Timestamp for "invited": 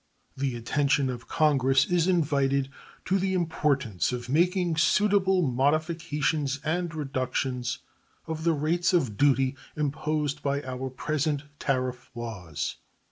2.07-2.69